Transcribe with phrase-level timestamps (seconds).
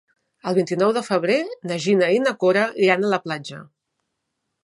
[0.51, 1.35] El vint-i-nou de febrer
[1.71, 3.63] na Gina i na Cora iran a la platja.